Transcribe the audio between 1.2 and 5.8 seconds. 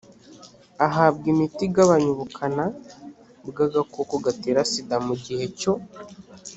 imiti igabanya ubukana bw agakoko gatera sida mu gihe cyo